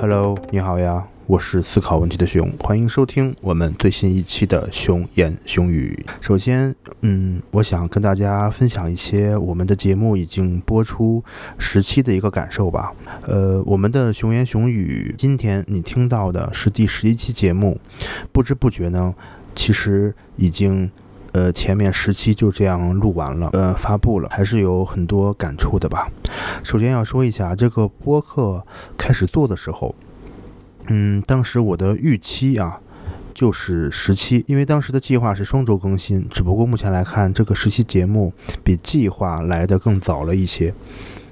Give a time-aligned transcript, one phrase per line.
[0.00, 6.06] Hello，你好呀，我是思考问题的熊，欢迎收听我们最新一期的熊言熊语。
[6.22, 11.22] 首先，嗯，我想跟大家分享一些我们的节目已经播出
[11.58, 12.94] 十期的一个感受吧。
[13.26, 17.78] 呃，我们的熊言熊语，今天你听到的是第十一期节目，
[18.32, 19.14] 不知不觉呢，
[19.54, 20.90] 其实已经。
[21.32, 26.10] 呃，前面十期就这样录完了，呃，发布了，还是有很多感触的吧。
[26.62, 28.64] 首先要说一下，这个播客
[28.96, 29.94] 开始做的时候，
[30.88, 32.80] 嗯，当时我的预期啊，
[33.34, 38.32] 就是十期，因为当时的计划是双周更新，只不过目前来看，这个十期节目
[38.62, 40.74] 比计划来的更早了一些。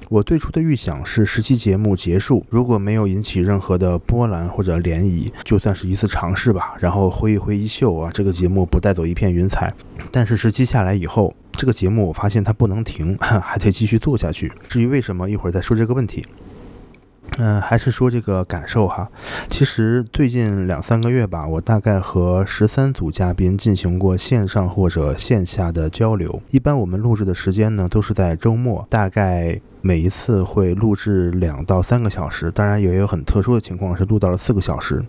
[0.09, 9.71] 我最初的预想是十期节目结束，如果没有引起任何的波澜或者涟漪，就算是一次尝试吧，然后挥一挥衣袖啊，这个节目不带走一片云彩。
[10.11, 14.53] 但是十期下来以后，这个节目我发现它不能停， 还得继续做下去。
[14.69, 16.25] 至于为什么，一会儿再说这个问题。
[17.39, 19.11] 嗯，还是说这个感受哈。
[19.51, 26.41] 其实最近两三个月吧，我大概和十三组嘉宾进行过线上或者线下的交流。
[26.51, 29.61] 一般我们录制的时间呢，都是在周末，大概。
[29.81, 35.03] 每一次会录制两到三个小时，当然也有很特殊的情况是录到了四个小时。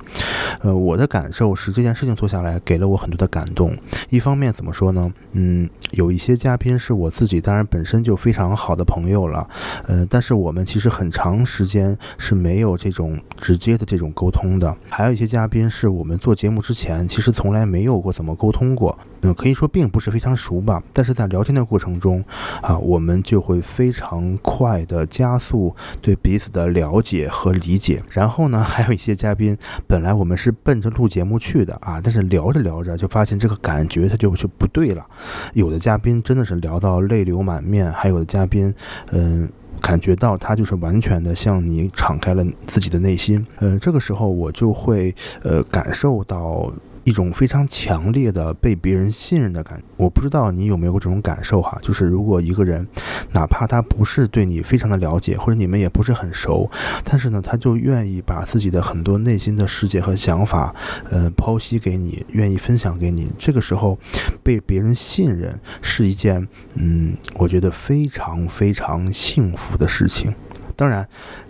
[0.62, 3.76] 呃，我的感受是这件事情做下来给了我很多的感动。
[4.10, 5.12] 一方面怎么说呢？
[5.34, 9.48] 嗯，有一些嘉宾是我自己当然本身就非常好的朋友了，
[9.88, 14.76] 呃，但是我们其实很长时间是没有这种直接的这种沟通的。
[14.90, 18.98] 还有一些嘉宾是我们做节目之前其实从来没有过怎么沟通过。
[19.22, 22.24] 嗯，可以说并不是非常熟吧，但是在聊天的过程中，
[22.62, 28.02] 啊，我们就会非常快的加速对彼此的了解和理解。
[28.10, 35.06] 然后呢，还有一些嘉宾，本来我们是奔着录节目去的啊，但是聊着聊着就发现这个感觉它就就不对了。
[35.54, 38.74] 有的嘉宾真的是聊到泪流满面，还有的嘉宾，
[39.12, 39.50] 嗯，
[39.82, 43.46] 感觉到他就是完全的向你敞开了自己的内心。
[43.58, 45.14] 呃，这个时候我就会
[45.44, 46.72] 呃感受到。
[47.10, 52.88] 一种非常强烈的被别人信任的感觉，我不知道你有没有过这种感受哈，就是如果一个人，
[53.32, 56.70] 哪怕他不是对你非常的了解，或者你们也不是很熟，
[57.04, 60.76] 但是呢，他就愿意把自己的很多内心的世界和想法，
[61.10, 63.28] 呃，剖析给你，愿意分享给你。
[63.40, 63.98] 这个时候，
[64.44, 70.32] 被别人信任是一件，嗯，我觉得非常非常幸福的事情。
[70.76, 71.10] 当然。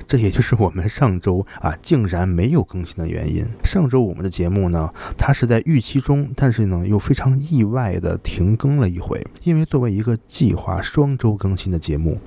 [0.09, 3.45] 这也就是我们上周啊竟然没有更新的原因。
[3.63, 12.19] 上周我们的节目呢，它是在预期中，但是呢又非常意外的停更了一回，因为作为一个计划双周更新的节目。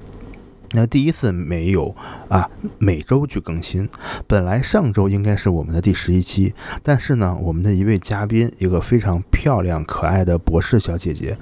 [0.72, 1.94] 那第一次没有
[2.28, 3.88] 啊，每周去更新。
[4.26, 11.36] 本来上周应该是我们的第十一期，但是呢，我们的一位嘉宾，一个非常漂亮可爱的博士小姐姐，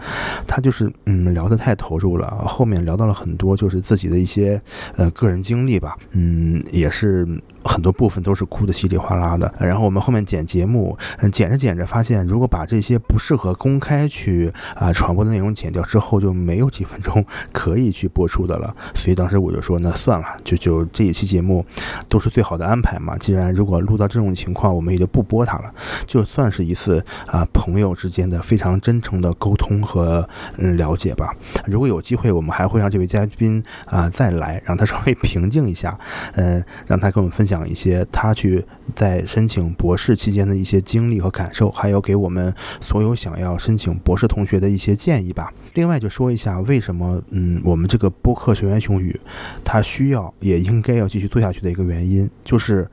[0.46, 4.60] 她就是嗯聊得太投入了，后面聊到了很多就是自己的一些
[4.96, 7.26] 呃个人经历吧，嗯也是。
[7.64, 18.74] 很多部分都是哭的稀里哗啦的，然后我们后面剪节目，嗯，剪着剪着发现，如果把这些不适合公开去啊传播的内容剪掉之后，就没有几分钟可以去播出的了。
[18.94, 21.64] 所以当时我就说，那算了，就就这一期节目
[22.08, 23.16] 都是最好的安排嘛。
[23.18, 25.72] 既然如果录到这种情况，我们也就不播它了，
[26.06, 31.34] 就算是一次啊朋友之间的非常真诚的沟通和嗯了解吧。
[31.66, 35.98] 如果有机会，我们还会让这位嘉宾啊再来，让他稍微平静一下，
[36.34, 37.49] 嗯，让他跟我们分享。
[37.50, 45.52] 讲一些他去在申请博士期间的一些经历和感受，还有给我们所有想要申请博士同学的一些建议吧。
[45.74, 49.18] 另外就说一下为什么，嗯，我们这个播客学员熊宇，
[49.64, 52.88] 他需要也应该要继续做下去的一个原因，就是。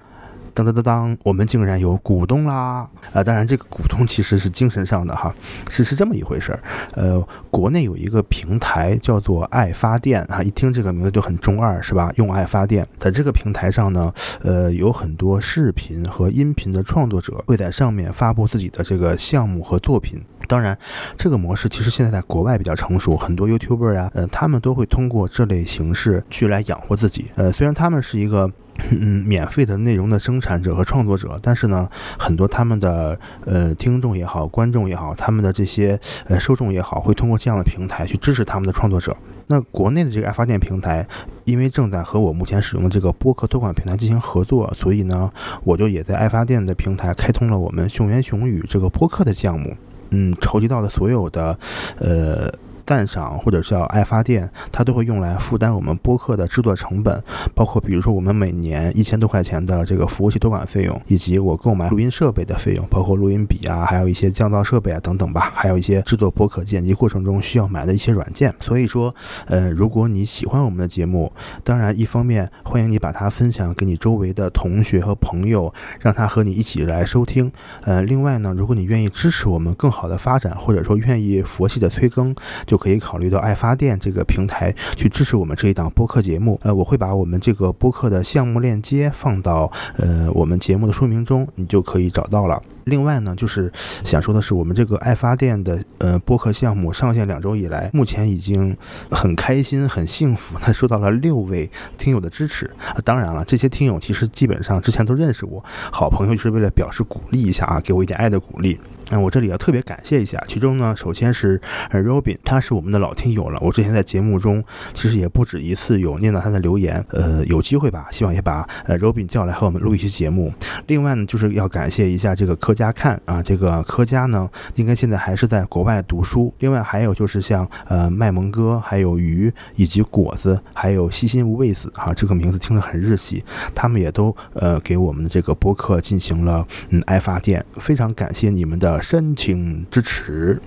[0.57, 2.89] 当当当当，我们竟然有股东啦！
[3.13, 5.31] 啊，当然这个股东其实是精神上的哈，
[5.69, 6.59] 是是这么一回事儿。
[6.93, 12.11] 呃，国内有一个平台叫做爱发电啊，一听这个名字就很中二是吧？
[12.15, 20.19] 用爱发电，在这个平台上呢，呃，有很多视频和音频的创作者会在上面发布自己的这个项目和作品。
[20.47, 20.75] 当然，
[21.15, 27.25] 这个模式其实现在在国外比较成熟，很多 YouTuber 啊，呃，他们都会通过这类形式去来养活自己。
[27.35, 28.51] 呃，虽然他们是一个。
[28.91, 39.15] 嗯，免费的内容的生产者和创作者，但是呢，很多他们的呃听众也好，观众也好，他们的这些呃受众也好，会通过这样的平台去支持他们的创作者。
[39.47, 41.07] 那国内的这个爱发电平台，
[41.45, 45.31] 因为正在和我目前使用的这个播客托管平台进行合作，所以呢，
[45.63, 49.75] 我就也在爱发电的平台开通了我们熊言熊语这个播客的项目。
[50.11, 51.57] 嗯，筹集到的所有的
[51.97, 52.53] 呃。
[52.87, 57.21] 赞赏或者叫爱发电，它都会用来负担我们播客的制作成本，
[57.53, 68.55] 包括比如说我们每年一千多块钱的这个服务器托管费用，以及我购买录音设备的费用，包括录音笔啊，还有一些降噪设备啊等等吧，还有一些制作播客剪辑过程中需要买的一些软件。
[68.61, 69.13] 所以说，
[69.47, 71.29] 呃，如果你喜欢我们的节目，
[71.65, 77.51] 当然一方面欢迎你把它分享给你周围的同学和朋友，让他和你一起来收听。
[77.81, 82.33] 呃，另外呢，如果你愿意支持我们更好的发展，或者说愿意佛系的催更，
[82.65, 86.59] 就可以考虑到爱发电这个平台去支持我们这一档播客节目。
[86.63, 92.61] 呃，我会把我们这个播客的项目链接放到呃我们节目的说明中，你就可以找到了。
[92.85, 93.69] 另外呢，就是
[94.05, 98.75] 想说的是，我们这个爱发电的呃播客项目上线两周以来，目前已经
[99.11, 102.71] 很开心、很幸福的 收到了六位听友的支持。
[103.03, 108.79] 当然了，这些听友其实基本上之前都认识我，好朋友就是为了表示鼓励一下啊，给我一点爱的鼓励。
[109.09, 111.59] 那我这里要特别感谢一下，其中呢，首先是
[111.89, 113.59] 呃 Robin，他是我们的老听友了。
[113.61, 114.63] 我之前在节目中
[114.93, 120.53] 其实也不止一次有念到他的留言，呃，有机会吧，希望也把呃 Robin 叫来和我们录一期节目。
[120.87, 126.53] 另外呢，就是要感谢一下这个柯家看啊，这个柯家呢，应该现在还是在国外读书。
[126.59, 133.43] 另外还有就是像呃卖萌哥，还有鱼，以及果子，还有细心无畏子啊，这个名字听得很日系，
[133.73, 138.96] 他们也都呃给我们的这个播客进行了嗯爱发电，非常感谢你们的。
[139.01, 140.61] 申请支持，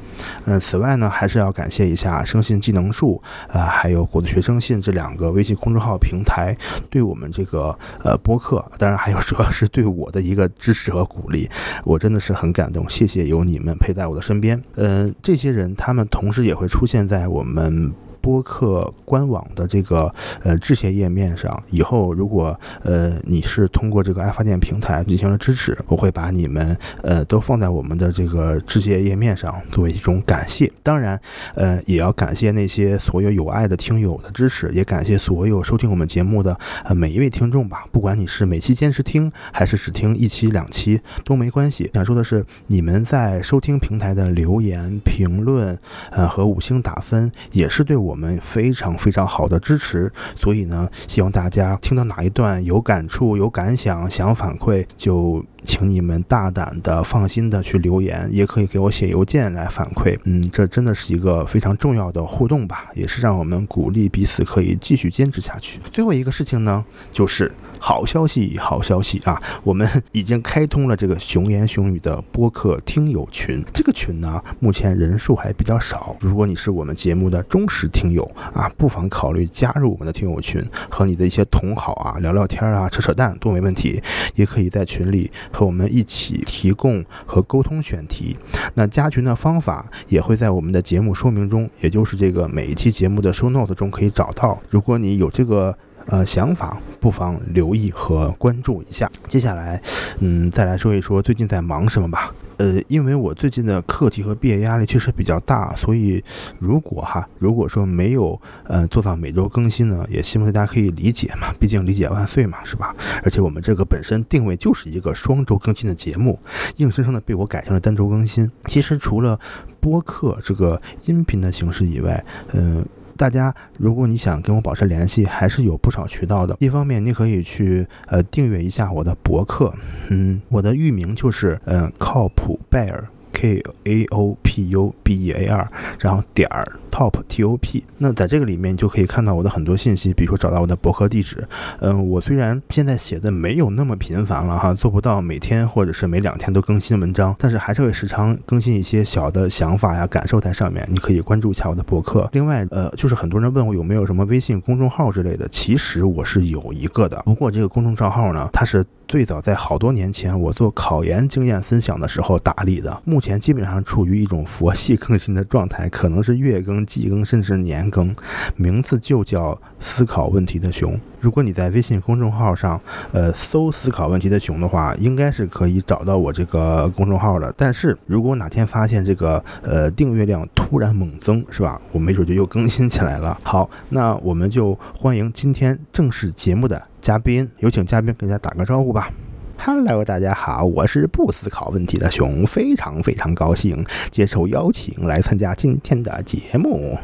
[0.45, 6.57] 嗯，此外呢，还是要感谢一下生信技能树，啊，还有果子学生信这两个微信公众号平台
[6.89, 11.49] 对我们这个呃播客，当然还有主要是对我的一个支持和鼓励，
[11.85, 17.93] 我真的是很感动，谢谢有你们陪在我的身边，嗯，这些人他们同时也会出现在我们。
[18.21, 20.13] 播客官网的这个
[20.43, 30.71] 呃致谢页面上，以后如果呃你是通过这个爱发电平台进行了支持，我会把你们呃都放在我们的这个致谢页面上，作为一种感谢。
[30.83, 31.19] 当然，
[31.55, 37.87] 呃也要感谢那些所有有爱的听友的支持，也感谢所有收听我们节目的呃每一位听众吧。
[37.91, 41.91] 不管你是每期坚持听，还是只听一期两期都没关系。
[41.95, 45.79] 想说的是，你们在收听平台的留言、评论，
[46.11, 48.10] 呃和五星打分，也是对我。
[48.11, 60.19] 我们非常非常好的支持，所以呢，希望大家听到哪一段有感触、有感想、想反馈，就请你们大胆的、放心的去留言，也可以给我写邮件来反馈。
[60.25, 65.79] 嗯，这真的是一个非常重要的互动吧，也是让我们鼓励彼此可以继续坚持下去。
[65.93, 67.53] 最后一个事情呢，就是。
[67.83, 69.41] 好消息，好消息啊！
[69.65, 73.65] 我们已经开通了这个熊言熊语的播客听友群。
[73.73, 76.15] 这个群呢，目前人数还比较少。
[76.21, 78.25] 如果你是我们节目的忠实听听友
[78.55, 84.03] 啊，不妨考虑加入我们的听友群，和你的一些同好啊聊聊天啊，扯扯淡都没问题。
[84.35, 88.39] 也可以在群里和我们一起提供和沟通选题。
[88.73, 94.59] 那加群的方法也会在我们的节目说明中，也就是这个每一期节目的 show note 中可以找到。
[94.71, 95.77] 如果你有这个。
[96.11, 99.09] 呃，想法不妨留意和关注一下。
[99.29, 99.81] 接下来，
[100.19, 102.35] 嗯，再来说一说最近在忙什么吧。
[102.57, 106.23] 呃，因为我最近的课题和毕业压力确实比较大，所以
[106.59, 112.95] 如果哈，如果说没有呃做到每周更新呢，也希望大家可以理解嘛，毕竟理解万岁嘛，是吧？
[113.23, 116.39] 而且我们这个本身定位就是一个双周更新的节目，
[116.77, 118.51] 硬生生的被我改成了单周更新。
[118.67, 119.39] 其实除了
[119.81, 122.23] 播客这个音频的形式以外，
[122.53, 122.85] 嗯。
[123.21, 126.57] 大家，如果你想跟我保持联系，还是有不少渠道的。
[126.59, 129.71] 一方面，你可以去呃订阅一下我的博客，
[130.09, 133.07] 嗯，我的域名就是嗯靠谱拜尔。
[133.41, 141.43] K a o p u b e a r，然后点儿 top t o p，那在这个里面你就可以看到我的很多信息，比如说找到我的博客地址。
[141.79, 150.87] 嗯，我虽然现在写的没有那么频繁了哈，做不到每天或者是每两天都更新文章，但是还是会时常更新一些小的想法呀、感受在上面。
[150.91, 152.29] 你可以关注一下我的博客。
[152.33, 158.85] 另外，呃，就是很多人问我有没有什么微信公众号之类的，其实我是有一个的，不过这个公众账号呢，它是。
[159.11, 168.15] 最早在好多年前，我做考研经验分享的时候打理的，目前基本上处于一种佛系更新的状态，可能是月更、季更，甚至年更。
[168.55, 170.97] 名字就叫思考问题的熊。
[171.19, 177.53] 如果你在微信公众号上，呃，搜“思考问题的熊”的话，应该是可以找到我这个公众号的。
[177.57, 181.83] 但是如果哪天发现这个呃订阅量突然猛增，是吧？
[181.91, 183.37] 我没准就又更新起来了。
[183.43, 186.81] 好，那我们就欢迎今天正式节目的。
[187.01, 189.11] 嘉宾有请嘉宾跟大家打个招呼吧。
[189.57, 196.99] Hello，大家好，我是不思考问题的熊，非常非常高兴接受邀请来参加今天的节目。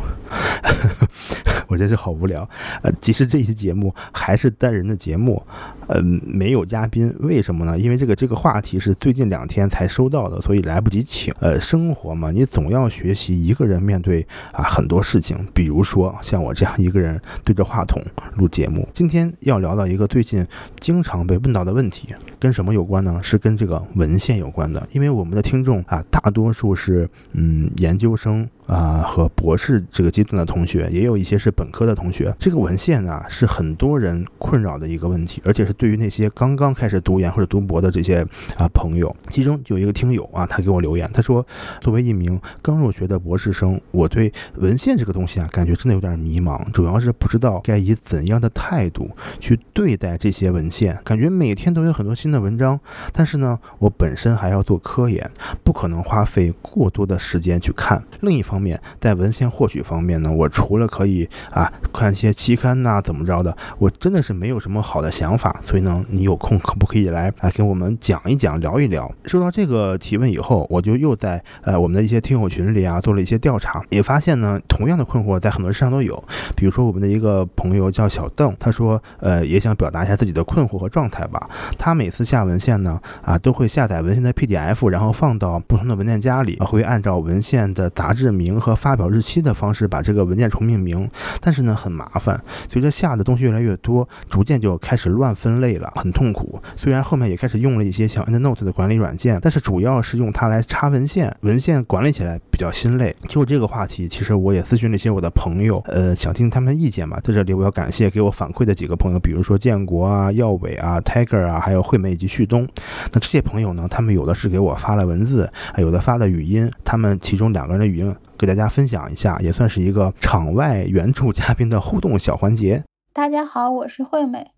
[1.69, 2.49] 我真是好无聊。
[2.83, 5.43] 呃，其实这期节目还是单人的节目，
[5.89, 7.79] 嗯，没有嘉宾，为什么呢？
[7.79, 11.33] 因为这个这个话题是最近两天才收到的，所以来不及请。
[11.41, 18.03] 呃，生活嘛，你总要学习一个人面对啊很多事情，比如说像我这样一个人对着话筒
[18.37, 18.89] 录节目。
[18.93, 20.47] 今天要聊到一个最近
[20.81, 23.21] 经常被问到的问题，跟什么有关呢？
[23.23, 28.49] 是跟这个文献有关的，因为我们的听众啊，大多数是嗯研究生。
[28.67, 32.35] 啊，和博士这个阶段的同学，也有一些是本科的同学。
[32.39, 39.15] 这个文献呢，是很多人困扰的一个问题，而且是对于那些刚刚开始读研或者读博的这些啊朋友。
[39.29, 41.47] 其中有一个听友啊，他给我留言，他说
[41.81, 49.09] ：“作为一名刚入学的博士生，我对文献这个东西啊，感觉真的有点迷茫，主要是不知道该以怎样的态度
[49.39, 50.99] 去对待这些文献。
[51.05, 52.81] 感觉每天都有很多新的文章，
[53.13, 55.31] 但是呢，我本身还要做科研，
[55.63, 58.03] 不可能花费过多的时间去看。
[58.23, 58.56] 另一方。
[58.57, 65.61] 方面，在文献获取方面呢，我除了可以啊看一些期刊呐，怎么着的，我真的是没有什么好的想法。
[65.63, 69.13] 所以呢，你有空可不可以来啊给我们讲一讲，聊一聊？
[69.27, 76.17] 收到这个提问以后，我就又在呃我们的一些听友群里啊做了一些调查，也发现呢，同样的困惑在很多身上都有。
[76.55, 81.51] 比如说我们的一个朋友叫小邓，他说呃也想表达一下自己的困惑和状态吧。
[81.77, 88.46] 他每次下文献呢啊都会下载文献的 PDF，然后放到不同的文件夹里，会按照文献的杂志名。
[88.51, 91.09] 名和发表日期的方式把这个文件重命名，
[91.41, 96.61] 但是呢很麻烦，随着下的东西越来越多，逐渐就开始乱分类了，很痛苦。
[96.77, 103.15] 虽然后面也开始用了一些像 EndNote 的管理软件，但是主要是用它来插文献，文献管理起来比较心累。
[103.29, 107.19] 就这个话题，其实我也咨询了一些我的朋友，呃，想听他们的意见嘛。
[107.21, 112.67] 在这里我要感谢给我反馈的几个朋友，比如说建国啊、耀伟啊、Tiger 啊，还有惠美以及旭东。
[113.13, 118.15] 那这些朋友呢，他们有的是给我发了文字，有的发了语音，他们其中两个人的语音。
[118.39, 122.85] 给大家分享一下，也算是一个场外援助嘉宾的互动小环节。
[123.15, 124.51] 大家好，我是惠美，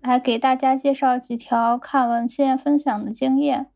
[0.00, 3.66] 来给大家介绍几条看文献分享的经验。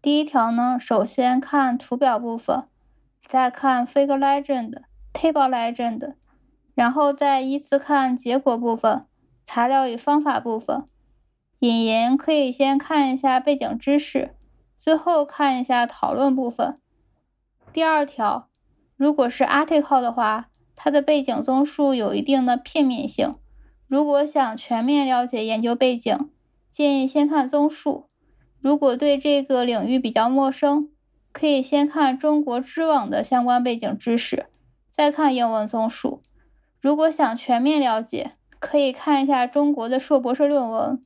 [0.00, 2.64] 第一条呢，首先看图表部分，
[3.28, 6.14] 再看 Figure Legend、Table Legend，
[6.74, 9.04] 然后再依次看结果部分、
[9.44, 10.84] 材料与方法部分。
[11.58, 14.34] 引言可以先看一下背景知识，
[14.78, 16.78] 最后看一下讨论部分。
[17.70, 18.47] 第二条。
[18.98, 23.36] 如果是 article 的话，它的背景综述有一定的片面性。
[23.86, 26.28] 如果想全面了解研究背景，
[26.68, 28.08] 建议先看综述。
[28.60, 30.90] 如果对这个领域比较陌生，
[31.30, 34.46] 可以先看中国知网的相关背景知识，
[34.90, 36.20] 再看英文综述。
[36.80, 41.04] 如果想全面了解，可以看一下中国的硕博士论文。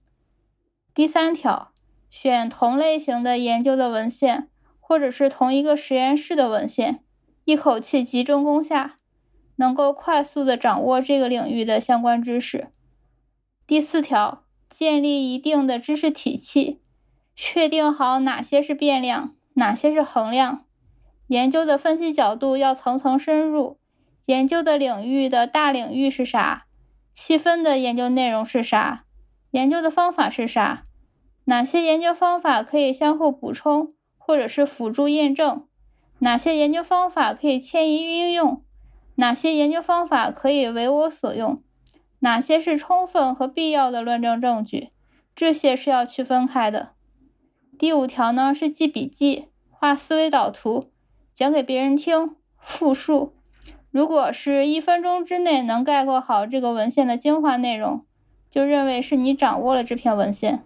[0.94, 1.72] 第三条，
[2.08, 4.48] 选同类型的研究的文献，
[4.80, 7.04] 或者是同一个实验室的文献。
[7.44, 8.96] 一口气集中攻下，
[9.56, 12.68] 能够快速的掌握这个领域的相关知识。
[13.66, 16.80] 第四条，建立一定的知识体系，
[17.34, 20.64] 确定好哪些是变量，哪些是衡量。
[21.28, 23.78] 研究的分析角度要层层深入。
[24.26, 26.66] 研究的领域的大领域是啥？
[27.12, 29.04] 细分的研究内容是啥？
[29.50, 30.84] 研究的方法是啥？
[31.46, 35.66] 哪些研究方法可以相互补充，或者是辅助验证？
[36.22, 38.62] 哪些研究方法可以迁移应用？
[39.16, 41.60] 哪些研究方法可以为我所用？
[42.20, 44.90] 哪些是充分和必要的论证证据？
[45.34, 46.90] 这些是要区分开的。
[47.76, 50.92] 第五条呢是记笔记、画思维导图、
[51.32, 53.34] 讲给别人听、复述。
[53.90, 58.04] 如果是一分钟之内能概括好这个文献的精华内容，
[58.48, 60.62] 就认为是你掌握了这篇文献。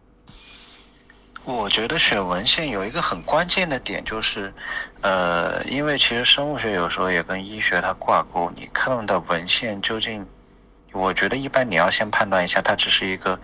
[1.46, 4.52] 我觉得选文献有一个很关键的点，就是，
[5.00, 8.50] 呃，因为其实生物学有时候也跟医学它挂钩。
[8.56, 10.26] 你看的文献究竟，
[10.96, 13.38] 我觉得一般你要先判断一下，它只是一个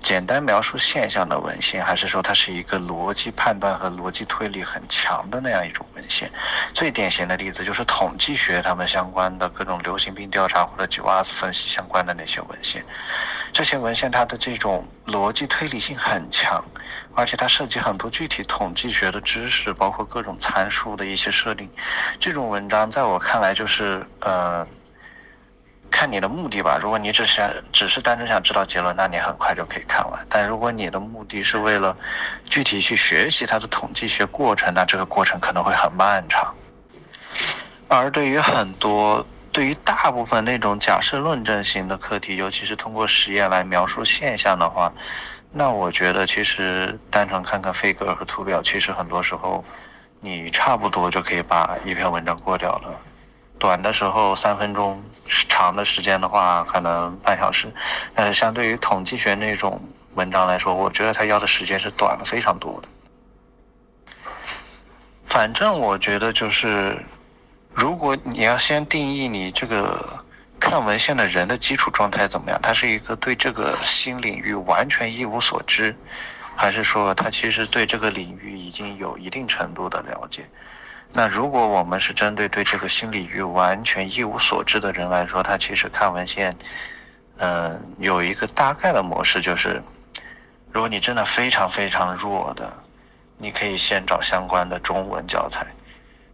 [0.00, 6.30] 简单描述现象的文献，还是说它是一个逻辑判断和逻辑推理很强的那样一种文献。
[6.72, 12.84] 最典型的例子就是统计学他们相关的各种流行病调查或者 GWAS 分析相关的那些文献。
[13.52, 16.64] 这些文献它的这种逻辑推理性很强。
[17.16, 21.70] 而且它涉及很多具体统计学的知识，包括各种参数的一些设定。
[22.18, 24.66] 这种文章在我看来就是，呃，
[25.94, 26.76] 看你的目的吧。
[26.82, 30.26] 如果你只是只是单纯想知道结论，那你很快就可以看完。
[30.28, 31.96] 但如果你的目的是为了
[32.50, 36.52] 具体去学习它的统计学过程，那这个过程可能会很漫长。
[37.86, 44.92] 而对于很多，对于大部分那种假设论证型的课题，尤其是通过实验来描述现象的话，
[45.52, 49.64] 那我觉得，其实单纯看看 figure 和图表，其实很多时候，
[50.20, 53.00] 你差不多就可以把一篇文章过掉了。
[53.58, 55.02] 短的时候三分钟，
[55.48, 57.72] 长的时间的话可能半小时。
[58.14, 59.80] 但是相对于统计学那种
[60.14, 62.88] 文章来说，我觉得它要的时间是短了非常多的。
[65.26, 66.96] 反正我觉得就是，
[67.72, 70.22] 如果你要先定义你这个
[70.60, 75.96] 看文献的人的基础状态怎么样，他是一个对这个新领域完全一无所知，
[76.54, 80.48] 还是说他其实对这个领域已经有一定程度的了解？
[81.16, 86.52] 那如果我们是针对对这个心理域完全一无所知的人来说，他其实看文献，
[87.36, 89.80] 嗯，有一个大概的模式，就是
[90.72, 92.68] 如果你真的非常非常弱的，
[93.38, 95.64] 你可以先找相关的中文教材，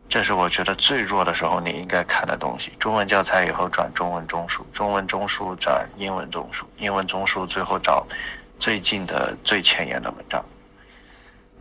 [0.09, 2.73] 这是我觉得最弱的时候你应该看的东西。
[2.81, 8.07] 中文教材以后转中文中枢，中文中枢转英文中枢，英文中枢最后找
[8.59, 10.43] 最近的最前沿的文章。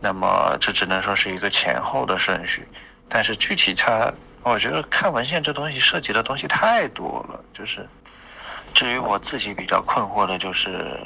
[0.00, 2.66] 那么这只能说是一个前后的顺序。
[3.12, 4.10] 但是具体它，
[4.44, 7.44] 我觉得看文献这东西涉及的东西太多了。
[7.52, 7.86] 就是，
[8.72, 10.98] 至于我自己比较困惑的就是，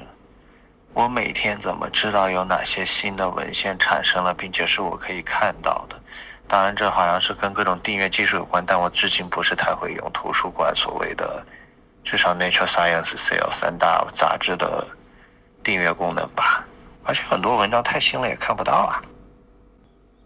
[0.92, 5.98] 我每天怎么知道有哪些新的文献产生了，并且是我可以看到的？
[6.46, 11.44] 当然，这好像是跟各种订阅技术有关，但我至今不是太会用图书馆所谓的，
[12.04, 14.86] 至少 Nature Science、Cell 三大杂志的
[15.62, 16.62] 订阅功能吧。
[17.02, 19.00] 而且很多文章太新了，也看不到啊。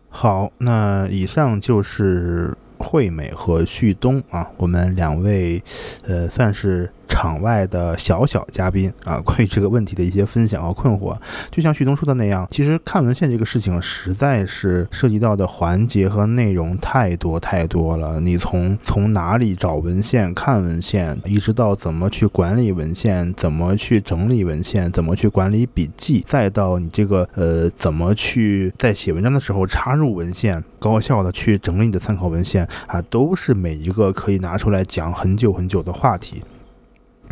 [0.08, 5.62] 好，那以上就是惠美和旭东啊，我们两位，
[6.06, 6.90] 呃，算是。
[7.08, 11.16] 场外的小小嘉宾啊， 关于这个问题的一些分享和困惑，
[11.50, 18.20] 就像旭东说的那样，其实看文献这个事情实在是涉及到的环节和内容太多太多了。
[18.20, 36.42] 你从从哪里找文献、看文献，一直到怎么去管理文献、怎么去整理文献、怎么去管理笔记，再到你这个呃怎么去在写文章的时候插入文献，高效的去整理你的参考文献啊，都是每一个可以拿出来讲很久很久的话题。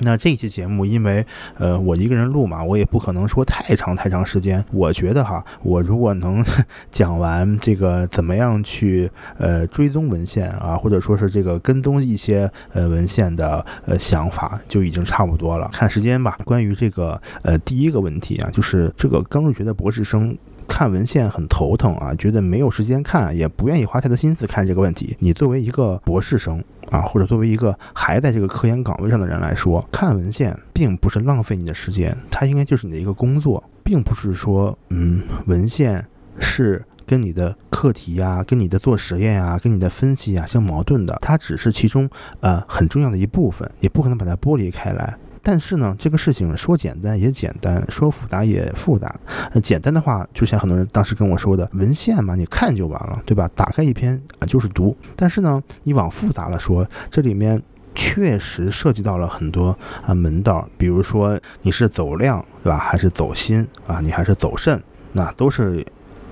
[0.01, 1.25] 那这期节目，因为
[1.59, 4.65] 呃我一个人录嘛，我也不可能说太长太长时间。
[4.73, 6.45] 我觉得哈，我如果能
[6.91, 15.71] 讲完这个怎么样去呃追踪文献啊，或者说是这个跟踪一些呃文献的呃想法，就已经差不多了。
[15.73, 16.39] 看时间吧。
[16.45, 20.37] 关于这个呃第一个问题啊，就是这个刚入学的博士生。
[20.69, 25.17] 看文献很头疼啊，觉得没有时间看，也不愿意花太多心思看这个问题。
[25.21, 36.05] 你作为一个博士生啊，或者作为一个还在这个科研岗位上的人来说，看文献并不是浪费你的时间，它应该就是你的一个工作，并不是说，嗯，文献
[36.39, 42.09] 是跟你的课题呀、跟你的做实验呀、跟你的分析呀相矛盾的，它只是其中
[42.41, 45.17] 呃很重要的一部分，也不可能把它剥离开来。
[45.49, 49.15] 但是呢，这个事情说简单也简单，说复杂也复杂。
[49.63, 53.49] 简单的话，就像很多人当时跟我说的，文献嘛，你看就完了，对吧？
[53.55, 54.97] 打开一篇啊，就是读。
[55.15, 57.63] 但是呢，你往复杂了说，这里面
[57.95, 62.79] 确实涉及到了很多啊门道，比如说你是走量，对吧？
[62.79, 64.01] 还是走心啊？
[64.01, 64.83] 你还是走肾，
[65.13, 65.87] 那都是。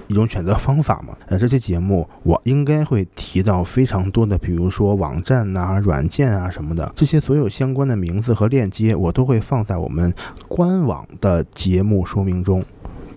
[0.08, 1.16] 一种选择方法嘛？
[1.26, 10.12] 呃，这期节目我应该会提到非常多的，比如说网站呐、软件啊什么的，这些所有相关的名字和链接，我都会放在我们
[10.48, 12.64] 官网的节目说明中。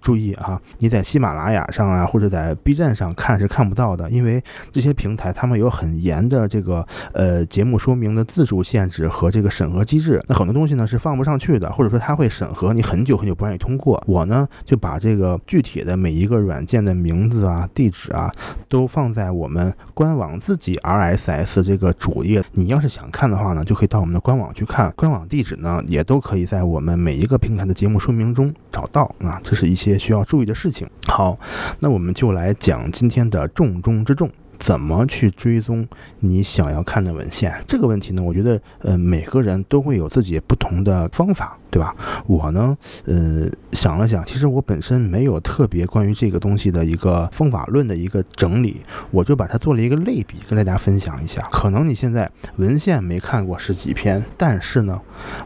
[0.08, 4.42] 注意啊，你在喜马拉雅上啊，或者在 B 站上看是看不到的，因为
[4.72, 14.02] 这些平台他们有很严的这个呃节目说明的字数限制和这个审核机制，那很多东西呢是放不上去的，或者说它会审核你很久很久不让你通过。
[14.08, 18.32] 我呢就把这个具体的每一个软件的名字啊、地址啊
[18.70, 24.90] 都放在我们官网自己 RSS 这个主页，你要是想看的话呢，就可以到我们的官网去看。
[24.96, 29.98] 官网地址呢也都可以在我们每一个平台的节目说明中找到啊，这是一些。
[29.98, 30.88] 需要注意的事情。
[31.08, 31.36] 好，
[31.80, 34.30] 那我们就来讲今天的重中之重。
[34.60, 35.88] 怎么去追踪
[36.20, 37.54] 你想要看的文献？
[37.68, 41.96] 这个问题呢，我觉得，呃，每个人都会有自己不同的方法，对吧？
[42.26, 51.42] 我呢，呃，想了想，其实我本身没有特别关于这个东西的一个方法论的一个整理，我就把它做了一个类比，跟大家分享一下。
[51.52, 55.00] 可能你现在文献没看过十几篇，但是呢，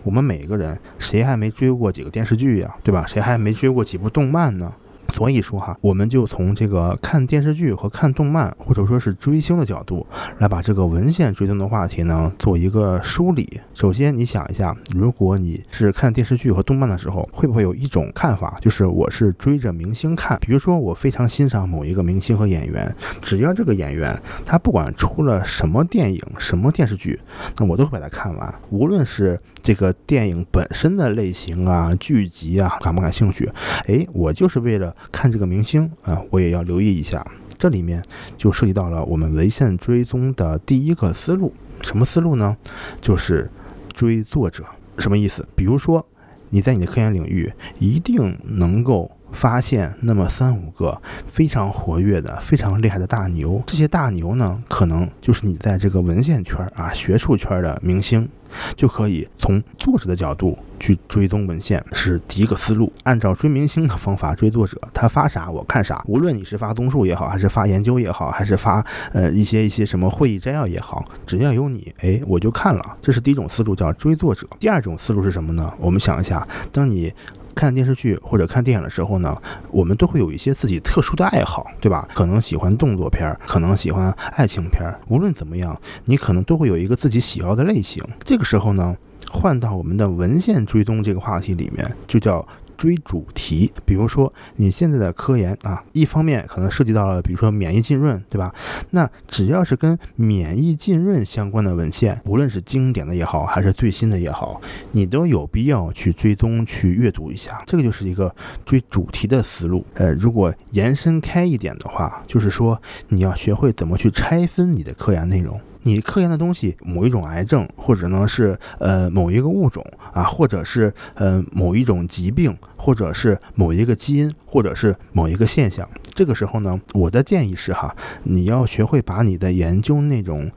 [0.04, 3.06] 我们每个人谁还没追过几个电视剧呀，对吧？
[3.06, 4.72] 谁还没追过几部动漫呢？
[5.12, 10.06] 所以说哈，我们就从这个看电视剧和看动漫，或者说是追星的角度，
[10.40, 13.60] 来把这个文献追踪的话题呢做一个梳理。
[13.74, 20.38] 首先，你想一下，如果你是看电视剧和动漫的时候，会不会有一种看法，就是我是追着明星看？
[20.40, 27.20] 比如说，我非常欣赏某一个明星和演员，只要这个演员他不管出了什么电影、什么电视剧，
[27.58, 33.52] 那我都会把它看完，无论是这个电影本身的类型啊、剧集啊，感不感兴趣？
[33.88, 34.96] 哎，我就是为了。
[35.12, 37.26] 看这个明星啊，我也要留意一下。
[37.58, 38.04] 这里面
[38.36, 42.58] 就涉及到了我们文献追踪的第一个思路，什么思路呢？
[43.00, 43.50] 就是
[43.94, 44.66] 追作者。
[44.98, 45.48] 什么意思？
[45.56, 46.06] 比如说，
[46.50, 53.62] 你在你的科研领域一定能够发现那么三五个非常活跃的、非常厉害的大牛。
[53.68, 58.28] 这些大牛呢，可能就是你在这个文献圈啊、学术圈的明星。
[58.76, 62.92] 就可以从作者的角度去追踪文献，是第一个思路。
[63.04, 66.04] 按照追明星的方法追作者，他发啥我看啥。
[66.06, 72.98] 无论你是发综述也好，还是发研究也好，还是发呃一些一些什么会议摘要也好，只要有你，哎，我就看了。
[73.02, 74.46] 这是第一种思路，叫追作者。
[74.60, 75.74] 第二种思路是什么呢？
[75.80, 77.14] 我们想一下，当你
[77.56, 79.36] 看电视剧或者看电影的时候呢，
[79.70, 82.08] 我们都会有一些自己特殊的爱好，对吧？
[82.14, 84.84] 可能喜欢动作片，可能喜欢爱情片。
[85.08, 88.04] 无论怎么样，你可能都会有一个自己喜好的类型。
[88.24, 88.96] 这个时候呢，
[89.32, 92.46] 换到我们的文献追踪这个话题里面，就叫。
[92.82, 98.52] 追主题，比如说你现在的科研啊，一方面可能涉及到了，比如说免疫浸润，对吧？
[98.90, 104.60] 那只要是跟免疫浸润相关的文献，无论是经典的也好，还是最新的也好，
[104.94, 107.62] 你都有必要去追踪、去阅读一下。
[107.68, 109.86] 这个就是一个追主题的思路。
[109.94, 115.62] 呃，如果延伸开一点的话，就是说你要学会怎么去拆分你的科研内容。
[115.84, 125.88] 你科研的东西，某一种癌症，或者呢是呃某一个物种啊，或者是呃某一种疾病，或者是某一个基因，或者是某一个现象。
[126.14, 130.52] 这个时候呢，我的建议是哈，你要学会把你的研究内容。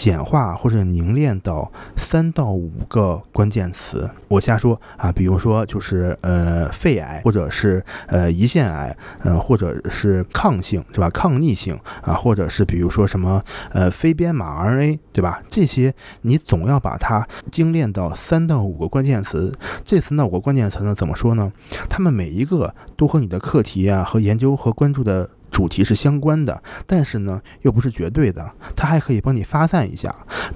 [0.00, 11.10] 简化或者凝练到三到五个关键词，我瞎说啊，比如说就是呃肺癌，或者是呃胰腺癌，呃或者是抗性是吧？
[11.10, 15.42] 抗逆性啊，或者是比如说什么呃非编码 RNA 对吧？
[15.50, 19.52] 这些你总要把它精炼到三到五个关键词。
[19.84, 21.52] 这三到五个关键词呢，怎么说呢？
[21.90, 25.28] 它们每一个都和你的课题啊和研究和关注的。
[25.50, 30.14] 主题是相关的，但是呢，又不是绝对的，它还可以帮你发散一下，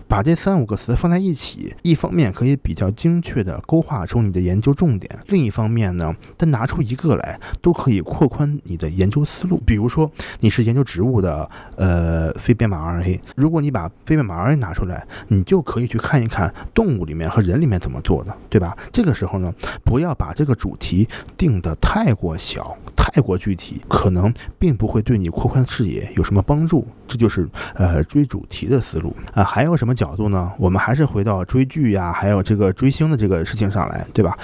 [0.09, 9.61] 把这三五个词放在一起，一方面可以比较精确的勾画出你的研究重点，另一方面呢，单拿出一个来都可以扩宽你的研究思路。
[9.67, 18.77] 比如说你是研究植物的，呃，非编码 RNA，如果你把非编码 RNA 拿出来，你就可以去看一看动物里面和人里面怎么做的，对吧？
[18.93, 19.53] 这个时候呢，
[19.85, 22.77] 不要把这个主题定得太过小。
[22.97, 26.87] 太过具体，可能并不不会对你扩宽视野有什么帮助。
[27.09, 29.43] 这就是呃追主题的思路啊。
[29.43, 30.53] 还有什么角度呢？
[30.59, 34.37] 我们还是回到追剧呀，还有这个追星的这个事情上来，对吧？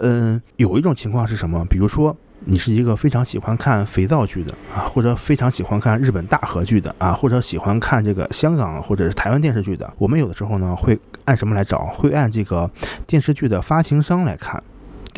[0.00, 1.64] 嗯，有一种情况是什么？
[1.68, 9.92] 比如说你是一个非常喜欢看肥皂剧的啊，或者非常喜欢看日本大河剧的啊，或者喜欢看这个香港或者是台湾电视剧的。
[9.98, 11.86] 我们有的时候呢会按什么来找？
[11.86, 12.70] 会按这个
[13.04, 14.62] 电视剧的发行商来看。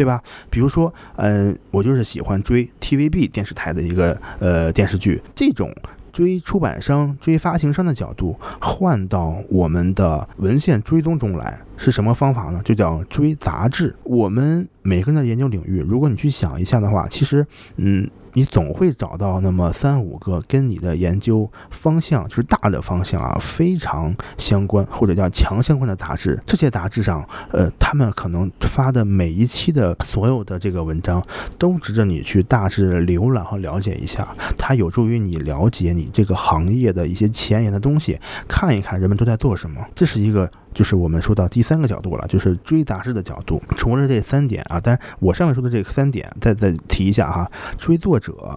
[0.01, 0.23] 对吧？
[0.49, 5.71] 比如说，嗯，我就是喜欢追 TVB 电视台的一个呃电视剧，这种
[6.11, 12.63] 追出版商、追发行商的角度，换到我们的文献追踪中来，是什么方法呢？
[12.65, 13.95] 就叫追杂志。
[14.05, 18.09] 我们每个人的研究领域，如果你去想一下的话，其实，嗯。
[18.33, 26.41] 你总会找到那么三五个跟你的研究方向，就是大的方向啊，非常相关或者叫强相关的杂志。
[26.47, 31.25] 这些杂志上，呃，他们可能发的每一期的所有的这个文章，
[31.59, 34.29] 都值得你去大致浏览和了解一下。
[34.57, 39.81] 它有助于你了解你这个行业的一些前沿的东西，看一看人们都在做什么。
[39.95, 40.51] 这是一个。
[40.73, 43.61] 就是我们说到第三个角度了，就是追杂志的角度。
[43.77, 47.51] 除了这三点啊，但是我上面说的这三点，再再提一下哈。
[47.77, 48.57] 追作者，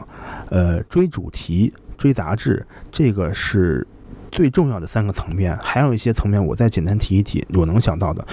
[0.50, 3.88] 呃，追主题，追杂志，这个是
[4.32, 5.58] 最重要的三个层面。
[5.64, 8.24] 还有一些层面，我再简单提一提，我能想到的。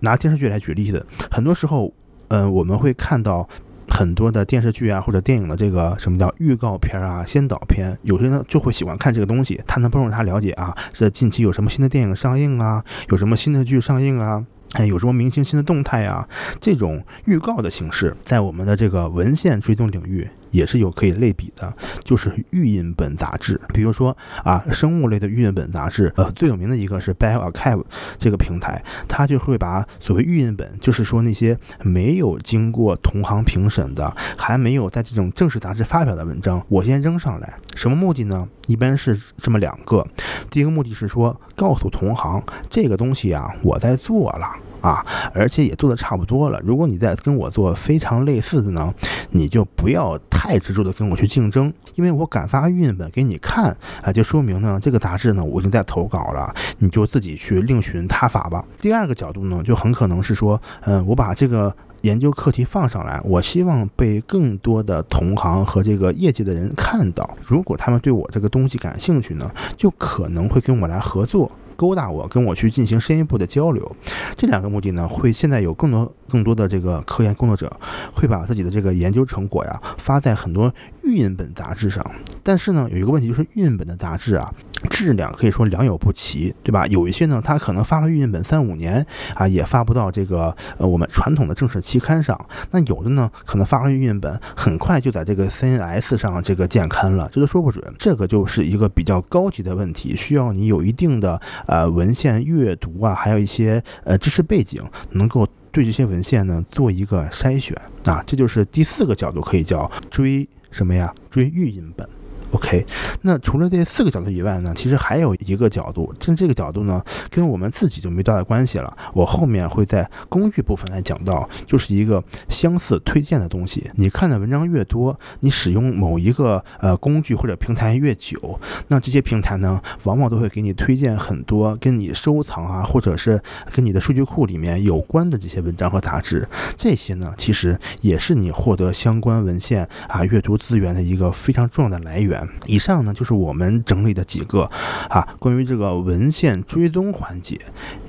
[0.00, 1.92] 拿电视剧来举例子，很多时候，
[2.28, 3.48] 嗯，我们会看到。
[3.90, 14.44] 很多的电视剧啊，或者电影的这个什么叫预告片啊、先导片，有些人就会喜欢看这个东西，它能帮助他了解啊，这近期有什么新的电影上映啊，有什么新的剧上映啊。
[14.74, 16.28] 哎，有什么明星新的动态啊？
[16.60, 21.72] 这种预告的形式，在我们的这个文献追踪领域也是有可以类比的，
[22.04, 23.60] 就是预印本杂志。
[23.72, 27.84] 比如说啊，生物类的预印本杂志，呃，最有名的一个是 BioArchive
[28.18, 37.54] 这个平台，它就会把所谓预印本，就是说那些没有经过同行评审的，还没有在这种正式杂志发表的文章，我先扔上来。
[37.74, 38.48] 什么目的呢？
[38.66, 40.06] 一般是这么两个，
[40.50, 44.67] 第一个目的是说告诉同行，这个东西啊，我在做了。
[44.80, 46.60] 啊，而且也做的差不多了。
[46.64, 48.92] 如果你在跟我做非常类似的呢，
[49.30, 58.64] 你就不要太执着的跟我去竞争，因为我敢发预印本给你看啊，就说明呢这个杂志呢我已经在投稿了，你就自己去另寻他法吧。
[58.80, 67.28] 第二个角度呢，就很可能是说，嗯，我把这个研究课题放上来，我希望被更多的同行和这个业界的人看到。
[67.42, 71.50] 如果他们对我这个东西感兴趣呢，就可能会跟我来合作。
[71.78, 73.96] 勾搭我，跟我去进行深一步的交流。
[74.36, 77.70] 这两个目的呢，会现在有更多更多的这个科研工作者
[78.12, 82.04] 会把自己的这个研究成果呀发在很多预印本杂志上。
[82.42, 84.52] 但是呢，有一个问题就是预印本的杂志啊，
[84.90, 86.86] 质量可以说良莠不齐，对吧？
[86.86, 92.38] 有一些呢，它可能发了预印本三五年啊，也发不到这个呃我们传统的正式期刊上。
[92.70, 97.82] 那有的呢，可能发了预印本，很快就在这个 CNS 上这个见刊了，这都说不准。
[97.98, 108.22] 这个就是一个比较高级的问题，需要你有一定的呃文献阅读啊，还有一些呃知识背景，能够对这些文献呢做一个筛选啊。
[108.26, 111.14] 这就是第四个角度，可以叫追什么呀？
[111.30, 112.08] 追预印本。
[112.52, 112.84] OK，
[113.22, 118.96] 那除了这四个角度以外呢，其实还有一个角度，但这个角度呢，跟我们自己就没多大关系了。
[119.12, 123.90] 我后面会在工具部分来讲到，就是一个相似推荐的东西。
[123.96, 128.58] 你看的文章越多，你使用某一个呃工具或者平台越久，
[128.88, 133.40] 那这些平台呢，往往都会给你推荐很多跟你收藏啊，或者是
[133.72, 136.48] 跟你的数据库里面有关的这些文章和杂志。
[136.76, 142.37] 这些呢，其实也是你获得相关文献啊、阅读资源的一个非常重要的来源。
[142.66, 144.62] 以上呢就是我们整理的几个
[145.08, 147.60] 啊，关于这个文献追踪环节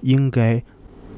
[0.02, 0.64] 应该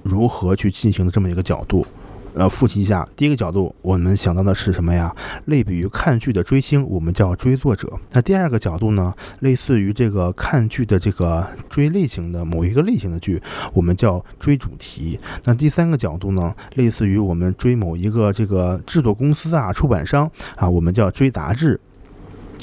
[0.04, 1.86] 如何去进行的这么一个角度。
[2.34, 5.14] 呃，复习一下，第一个角度，我们想到的是什么呀？
[5.48, 7.92] 类比于看剧的追星，我们叫追作者。
[8.14, 13.44] 那第二个角度呢，类似于这个看剧的这个追类型的某一个类型的剧，
[13.74, 15.20] 我们叫追主题。
[15.44, 21.78] 那第三个角度呢，类似于我们追某一个这个制作公司啊、出版商啊，我们叫追杂志。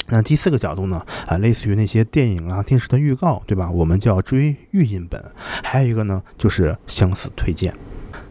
[0.09, 1.05] 那第四个角度呢？
[1.27, 3.69] 啊，类似于那些电影啊、电视的预告，对吧？
[3.69, 5.23] 我们叫追预印本。
[5.63, 7.73] 还有一个呢，就是相似推荐。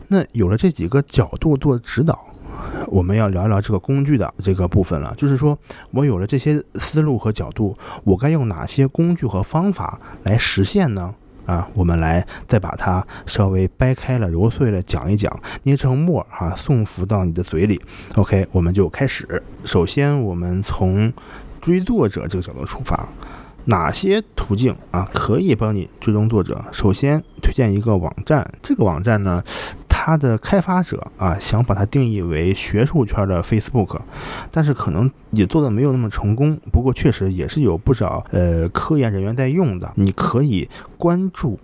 [0.09, 2.27] 那有了这几个角度做指导，
[2.87, 5.15] 我们要聊聊这个工具的这个部分了。
[5.17, 5.57] 就是说
[5.91, 11.15] 我有了这些思路和角度，我该用哪些工具和方法来实现呢？
[11.47, 17.81] 啊，我们来再把它稍微掰开了、揉碎了讲一讲，捏成沫啊，送服到你的嘴里。
[18.17, 19.43] OK，我们就开始。
[19.65, 21.11] 首先，我们从
[21.61, 23.09] 追作者这个角度出发，
[23.65, 26.65] 哪些途径啊可以帮你追踪作者？
[26.73, 29.43] 首先推荐一个网站，这个网站呢，
[29.89, 33.99] 它的开发者啊想把它定义为学术圈的 Facebook，
[34.51, 36.59] 但是可能也做的没有那么成功。
[36.73, 41.59] 不过确实也是有不少呃科研人员在用的，你可以关注。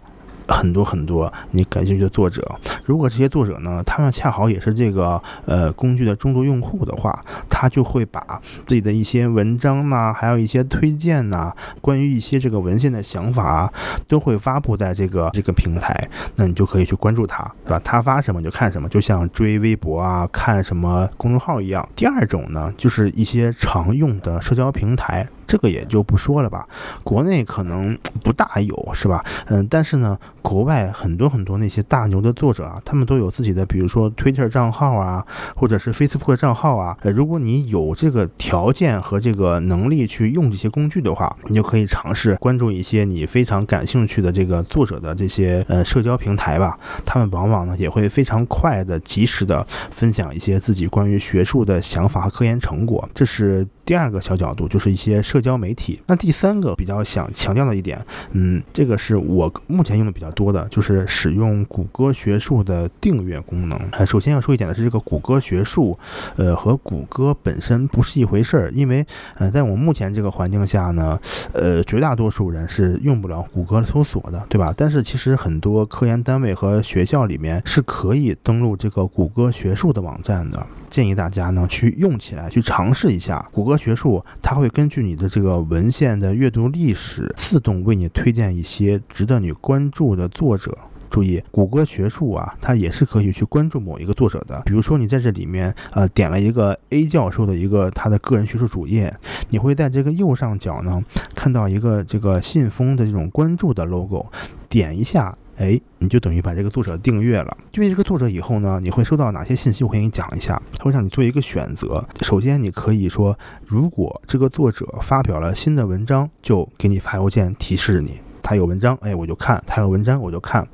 [0.49, 2.43] 很多很多你感兴趣的作者，
[2.85, 13.73] 如果这些作者呢，他们恰好也是这个呃工具的中度用户的话，他就会把自己的一些文章呐，还有一些推荐呐，关于一些这个文献的想法，
[14.07, 17.81] 都会发布在这个这个平台，那你就可以去关注他，是吧？
[17.85, 21.89] 他发什么就看什么，就像追微博啊、看什么公众号一样。
[21.97, 25.27] 第二种呢，就是一些常用的社交平台。
[25.47, 26.67] 这个也就不说了吧，
[27.05, 29.23] 国内可能不大有，是吧？
[29.47, 35.27] 嗯，但是呢，国外很多很多那些大牛的作者啊，他们都有自己的，比如说 Twitter 账号啊，
[35.57, 36.97] 或者是 Facebook 账号啊。
[37.01, 46.79] 呃，如果你有这个条件和这个能力去用这些工具的话，你就可以尝试关注一些你非常感兴趣的这个作者的这些呃社交平台吧。
[47.05, 53.09] 他们往往呢也会非常快的、及时的分享一些自己关于学术的想法和科研成果。
[53.15, 55.15] 这是第二个小角度，就是一些。
[55.25, 57.99] 社交媒体，那第三个比较想强调的一点，
[58.33, 64.07] 嗯，这个是我目前用的比较多的，就是使用谷歌学术的订阅功能。
[64.07, 65.99] 首先要说一点的是，这个谷歌学术，
[66.37, 71.19] 呃，和谷歌本身不是一回事儿，因为，呃，在我目前这个环境下呢，
[71.53, 74.75] 呃，绝大多数人是用不了谷歌搜索的，对吧？
[74.77, 80.67] 但是其实很多科研单位和学校里面是可以登录这个谷歌学术的网站的。
[80.95, 90.79] 建议大家呢去用起来，去尝试一下谷歌学术，它会根据你的这个文献的阅读历史，自动为你推荐一些值得你关注的作者。
[91.11, 94.63] 注意，谷歌学术啊，它也是可以去关注某一个作者的。
[94.65, 99.13] 比如说，你在这里面呃点了一个 A 教授的一个他的个人学术主页，
[99.49, 101.03] 你会在这个右上角呢
[101.35, 104.25] 看到一个这个信封的这种关注的 logo，
[104.69, 105.37] 点一下。
[105.57, 107.57] 哎，你就等于把这个作者订阅了。
[107.71, 109.85] 订阅这个作者以后呢，你会收到哪些信息？
[109.85, 110.61] 我给你讲一下。
[110.77, 112.05] 他会让你做一个选择。
[112.23, 120.67] 首先，你可以说，如果这个作者发表了新的文章，就给你发邮件提示你他有文章，哎，我就看；他有文章，我就看。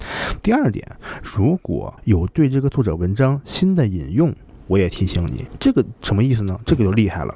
[0.42, 0.86] 第二点，
[1.22, 4.34] 如果有对这个作者文章新的引用，
[4.66, 5.44] 我也提醒你。
[5.58, 6.58] 这个什么意思呢？
[6.64, 7.34] 这个就厉害了。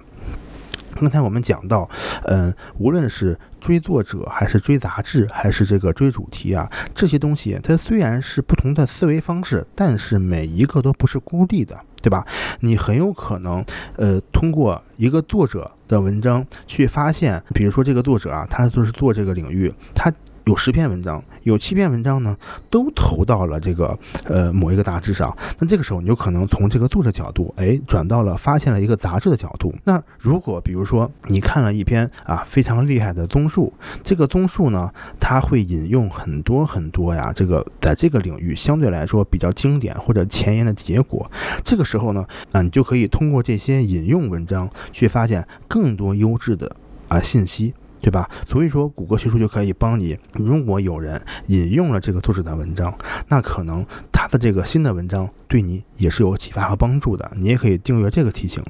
[1.00, 1.88] 刚才我们讲到，
[2.24, 12.26] 嗯，无论是追作者，还是追杂志，还是这个追主题啊，这些东西它虽然是不同的思维方式，但是每一个都不是孤立的，对吧？
[12.60, 13.64] 你很有可能，
[13.96, 20.12] 呃，通过一个作者的文章去发现，比如说这个作者啊，他就是做这个领域，他。
[20.44, 22.36] 有十篇文章，有七篇文章呢
[22.68, 25.34] 都投到了这个呃某一个杂志上。
[25.58, 29.74] 那这个时候你就可能从这个作者角度，哎，转到了发现了一个杂志的角度。
[29.84, 41.30] 那如果比如说你看了一篇啊非常厉害的综述，这个综述呢，它会引用很多很多呀，这个在这个领域相对来说比较经典或者前沿的结果。
[41.64, 46.76] 这个时候呢，啊，你就可以通过这些引用文章去发现更多优质的
[47.08, 47.72] 啊信息。
[48.04, 48.28] 对吧？
[48.46, 50.14] 所以说，谷歌学术就可以帮你。
[50.34, 52.94] 如果有人引用了这个作者的文章，
[53.28, 57.32] 那可能他的这个新的文章对你也是有启发和帮助的。
[57.34, 58.62] 你也可以订阅这个提醒。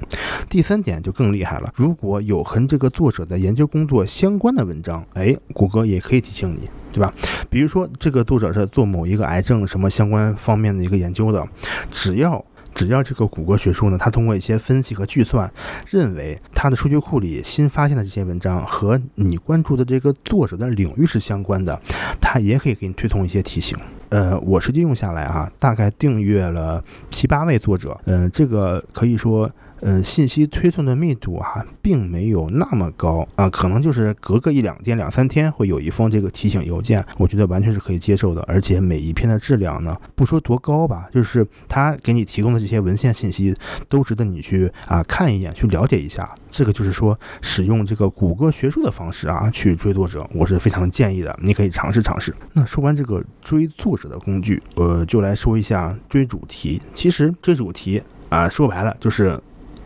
[0.49, 7.12] 第三点就更厉害了，如果有和这个作者的研究工作相关的文章，哎，谷歌也可以提醒你，对吧？
[7.51, 11.44] 比如说这个作者是做某一个癌症什么相关方面的一个研究的，
[11.90, 12.44] 只要。
[12.75, 15.51] 只要这个谷歌学术呢，它通过一些分析和计算，
[15.89, 21.81] 认为它的数据库里新发现的这些文章和你关注的这个作者的领域是相关的，
[22.21, 23.79] 它也可以给你推送一些提醒。
[24.09, 29.51] 呃，我实际用下来哈，大概订阅了七八位作者，嗯，这个可以说。
[29.87, 38.42] 嗯，信息推送的密度啊，并没有那么高啊，可能就是隔个一两天、两三天会有一封这个提醒邮件，我觉得完全是可以接受的。
[38.49, 43.55] 而且每一篇的质量呢，不说多高吧，就是他给你提供的这些文献信息
[43.87, 46.35] 都值得你去啊看一眼，去了解一下。
[46.49, 52.35] 这个就是说，使用这个谷歌学术的方式啊去追作者，我是非常建议的，你可以尝试尝试。
[52.55, 56.81] 那说完这个追作者的工具，呃，就来说一下追主题。
[56.94, 59.38] 其实追主题啊，说白了就是。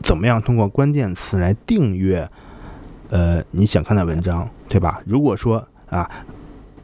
[0.03, 2.29] 怎么样通过关键词来订阅，
[3.11, 5.01] 呃，你想看的文章，对吧？
[5.07, 6.09] 如果说啊，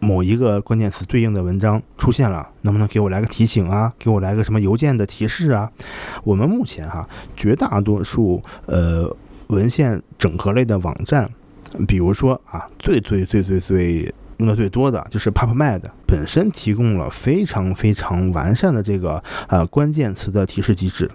[0.00, 3.92] 某一个关键词对应的文章出现了，能不能给我来个提醒啊？
[3.98, 5.70] 给我来个什么邮件的提示啊？
[6.22, 9.14] 我们目前哈，绝大多数呃
[9.48, 11.30] 文献整合类的网站，
[11.86, 14.14] 比如说啊，最最最最最。
[14.38, 21.10] 用的最多的就是 PubMed 本身提供了非常非常完善的这个呃关键词的提示机制，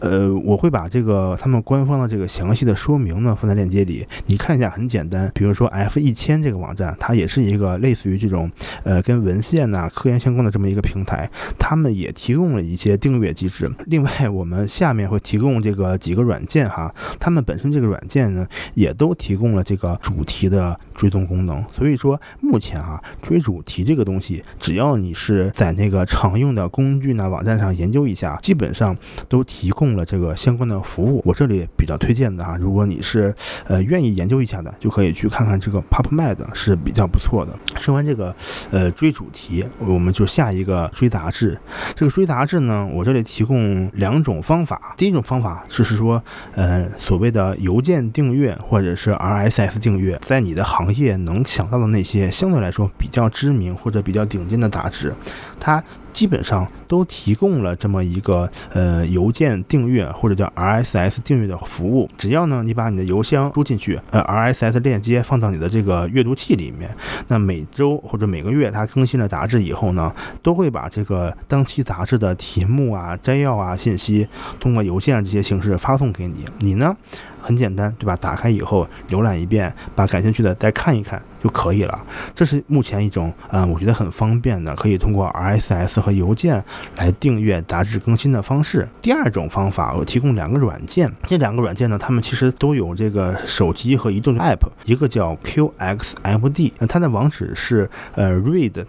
[0.00, 5.30] 呃，我会把这个他们官方的这个详细的说明呢放在链接里，你看一下，很简单。
[5.34, 8.50] 比如说 F 一千这个网站，它也是一个类似于这种
[8.82, 13.70] 呃跟文献呐科研相关的这么一个平台，他们也提供了一些订阅机制。
[13.86, 22.80] 另外，我们下面会提供这个几个软件哈，他们本身这个软件呢也都提供了这个主题的追踪功能，所以说目前。
[22.80, 28.96] 啊，追主题这个东西，只要你是在那个常用的工具呢网站上研究一下，基本上
[29.28, 31.20] 都提供了这个相关的服务。
[31.24, 33.34] 我这里比较推荐的啊，如果你是
[33.66, 37.52] 呃愿意研究一下的，就可以去看看这个 PubMed 是比较不错的。
[37.76, 38.32] 说完这个
[38.70, 41.58] 呃追主题，我们就下一个追杂志。
[41.96, 44.94] 这个追杂志呢，我这里提供两种方法。
[44.96, 46.22] 第一种方法就是说，
[46.54, 52.60] 呃所谓的邮件订阅或者是 RSS 订阅，在你的行业能想到的那些相对。
[52.60, 55.14] 来说比较知名或者比较顶尖的杂志，
[55.58, 62.10] 它基本上都提供了这么一个呃邮件订阅或者叫 RSS 订阅的服务。
[62.18, 66.90] 只要呢你把你的邮箱输进去，呃 RSS 链接放到你的这个阅读器里面，
[67.28, 74.26] 那每周或者每个月它更新了杂志以后呢，都会把这个当期杂志的题目啊、摘要啊、信息
[74.58, 76.44] 通过邮件这些形式发送给你。
[76.58, 76.96] 你呢？
[77.40, 78.14] 很简单，对吧？
[78.16, 81.98] 打开以后浏览一遍，把感兴趣的再看一看就可以了。
[82.34, 86.62] 这是目前一种，嗯，我觉得很方便的，可以通过 RSS 和邮件
[86.96, 88.88] 来订阅杂志更新的方式。
[89.00, 98.84] 第二种方法，我提供两个软件，这两个软件呢，它们其实都有这个手机和移动的 App，一个叫 QXMD，它的网址是呃 read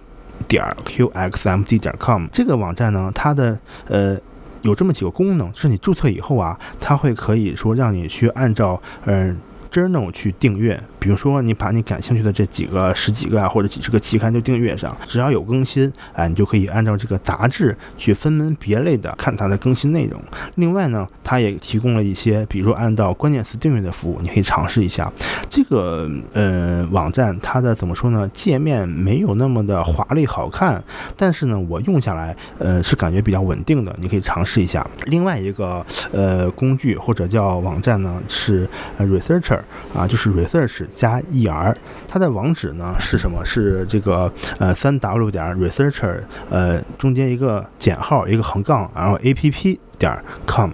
[0.48, 4.18] 点 QXMD 点 com，这个网站呢，它的呃。
[4.62, 9.38] 有这么几个功能，就是你注册以后啊，它会可以说让你去按照嗯。
[9.71, 20.22] Journal 去订阅，比如说你把你感兴趣的这几个十几个啊，或者几十个期刊就订阅上，只要有更新，哎，你就可以按照这个杂志去分门别类的看它的更新内容。
[20.56, 25.12] 另外呢，它也提供了一些，比如说按照关键词订阅的服务，你可以尝试一下。
[25.50, 28.30] 这个呃网站它的怎么说呢？
[28.32, 30.82] 界面没有那么的华丽好看，
[31.18, 34.88] 但是呢，我用下来呃是感觉比较稳定的，你可以尝试一下。
[35.06, 39.62] 另外一个呃工具或者叫网站呢是 Researcher。
[39.94, 41.75] 啊，就是 research 加 er，
[42.08, 43.43] 它的网址呢是什么？
[43.43, 50.69] 是这个呃三 w 点 researcher 呃中间一个减号一个横杠，然后 app 点 com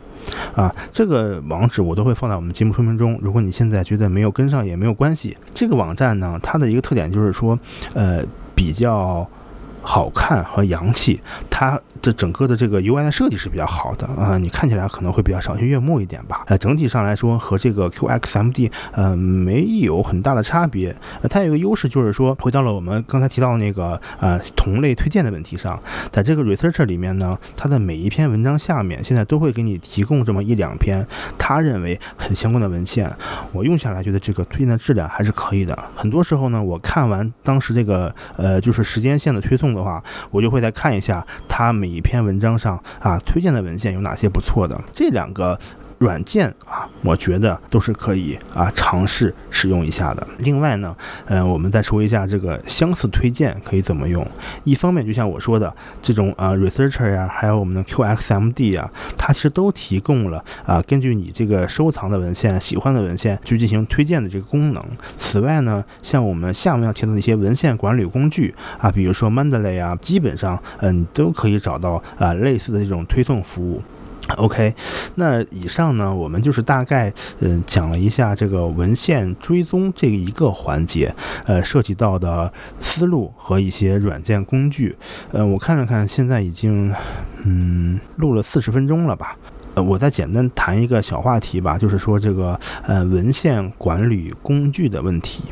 [0.56, 3.20] 啊，这个网址我都会放在我们节目说明中。
[3.22, 5.38] 如果你现在觉得没有跟上也没有关系。
[5.54, 7.58] 这个网站呢，它的一个特点就是说，
[7.94, 9.28] 呃，比较。
[9.84, 11.18] 好看和洋气，
[11.50, 16.44] 它的整个的这个 UI 的设计是比较好的啊，你看起来可能会比较赏心悦目一点吧。
[16.48, 20.96] 呃，整体上来说和这个 QXMD 呃没有很大的差别。
[21.22, 25.80] 呃，它有一个优势就是说，回到了我们刚才提到那个呃同类推荐的问题上，
[26.12, 31.06] 在这个 Researcher 里面呢，它的每一篇文章下面现在都会给你提供这么一两篇
[31.38, 33.14] 他认为很相关的文献。
[33.52, 35.78] 我用下来觉得这个推荐的质量还是可以的。
[35.96, 40.02] 很多时候呢，我看完当时这个呃就是时间线的推送的话，
[40.32, 44.80] 我就会再看一下它每一篇文章上啊推荐的文献有哪些不错的。
[44.94, 45.60] 这两个。
[46.00, 50.26] 软件啊，我觉得都是可以啊尝试使用一下的。
[50.38, 50.96] 另外呢，
[51.26, 54.26] 嗯，我们再说一下这个相似推荐可以怎么用。
[54.64, 64.84] 一方面，就像我说的，这种啊 researcher 呀，还有我们的 QXMD 啊，它其实都提供了啊根据你这个收藏的文献、喜欢的文献去进行推荐的这个功能。
[65.18, 73.82] 此外呢，像我们下面要提到的一些文献管理工具啊，比如说 Mendeley 啊，基本上嗯都可以找到啊类似的这种推送服务。
[74.38, 74.76] OK，
[75.16, 81.16] 那以上呢，我们就是大概嗯讲了一下这个文献追踪这一个环节，
[81.46, 84.96] 呃，涉及到的思路和一些软件工具。
[85.32, 86.94] 呃，我看了看，现在已经
[87.46, 89.38] 嗯录了四十分钟了吧。
[89.82, 95.44] 我再简单谈一个小话题吧，就是说这个呃文献管理工具的问题。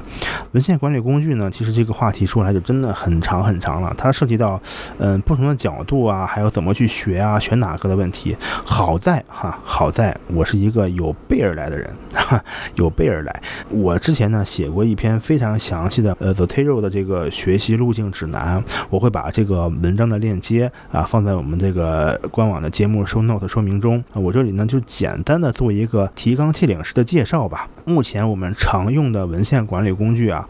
[0.51, 4.61] 文献管理工具呢，其实这个话题说来就真的很长很长了，它涉及到
[4.97, 8.35] 嗯不同的角度啊，还有怎么去学啊，选哪个的问题。
[8.63, 12.41] 好在哈，好在我是一个有备而来的人，哈，
[12.75, 13.41] 有备而来。
[13.69, 24.03] 我之前呢写过一篇非常详细的呃 The Taro 的这个学习路径指南，我会把这个文章的链接啊放在我们这个官网的节目 Show Note 说明中。
[24.15, 27.67] 我这里呢就简单的做一个提纲挈领式的介绍吧。
[27.83, 30.47] 目前我们常用的文献管理工具啊。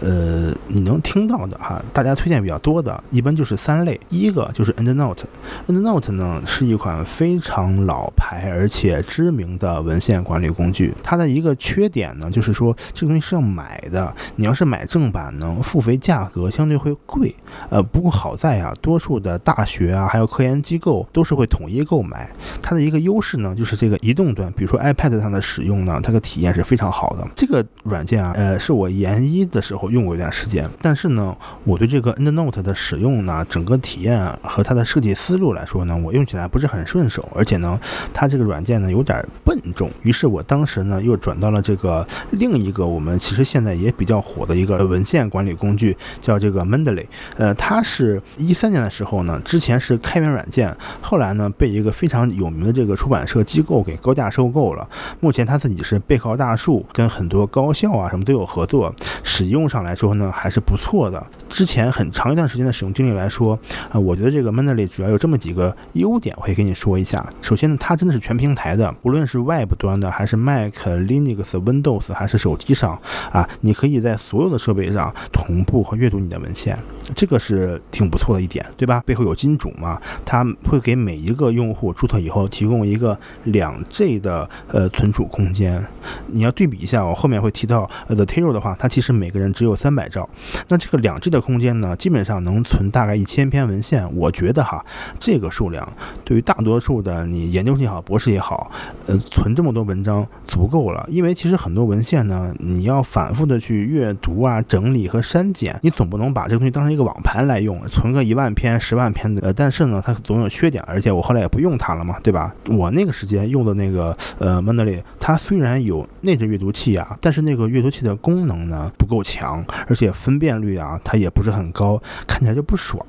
[0.00, 3.98] 呃，你能听到的哈，大家推荐比较多的，一般就是三类。
[4.08, 5.24] 第一个就是 EndNote。
[5.66, 10.94] EndNote 呢是一款非常老牌而且知名的文献管理工具。
[11.02, 14.14] 它的一个缺点呢，就是说这个东西是要买的。
[14.36, 17.34] 你要是买正版呢，付费价格相对会贵。
[17.68, 22.30] 呃，不过好在啊，多数的大学啊，还有科研机构都是会统一购买。
[22.62, 27.26] 它的一个优势呢，就是这个移动端，比如说 iPad 上的使用呢，它的体验是非常好的。
[27.34, 29.87] 这个软件啊，呃，是我研一的时候。
[29.90, 37.78] 用过一段时间，但是呢，我对这个 EndNote 的使用呢，整个体验和它的设计思路来说呢，我用起来不是很顺手，而且呢，
[38.12, 39.90] 它这个软件呢有点笨重。
[40.02, 47.06] 于是我当时呢又转到了这个另一个我们其实现在也比较火的一个文献管理工具，叫这个 Mendeley。
[47.38, 54.86] 呃，它是一三年的时候呢，之前是开源软件，后来呢被一个非常有名的这个出版社机构给高价收购了。
[55.20, 59.77] 目前它自己是背靠大树，跟很多高校啊什么都有合作，使用上。
[59.82, 61.24] 来说呢还是不错的。
[61.48, 63.58] 之前很长一段时间的使用经历来说，
[63.90, 67.24] 啊，我觉得这个 Mendeley 主要有这么几个优点，我可以跟你说一下。
[67.40, 73.00] 首先呢，它真的是全平台的，无论是 Web 端的，还是 Mac、Linux、Windows，还是手机上，
[73.32, 76.78] 啊，你可以在所有的设备上同步和阅读你的文献，
[77.14, 79.02] 这个是挺不错的一点，对吧？
[79.06, 85.82] 背后有金主嘛，它会给每一个用户注册以后提供一个两 G 的呃存储空间。
[86.26, 90.28] 你要对比一下，我后面会提到 The Taro 的话，它其实每个人只有有三百兆，
[90.68, 94.08] 那这个两 G 的空间呢，基本上能存大概一千篇文献。
[94.16, 94.84] 我觉得哈，
[95.18, 95.86] 这个数量
[96.24, 98.70] 对于大多数的你研究生也好，博士也好，
[99.06, 101.06] 呃，存这么多文章足够了。
[101.08, 109.42] 因为其实很多文献呢，你要反复的去阅读啊、整理和删减，你总不能把这个东西当成一个网盘来用，存个一万篇、十万篇的。
[109.42, 112.54] 呃，但是呢，它总有缺点，而且我后来也不用它了嘛，对吧？
[112.68, 119.57] 我那个时间用的那个呃 Mendeley，它虽然有内置阅读器啊，但是那个阅读器的功能呢不够强。
[119.86, 123.02] 而且分辨率啊，它也不是很高，看起来就不爽。